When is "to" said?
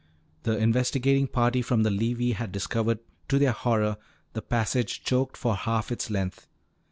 3.27-3.37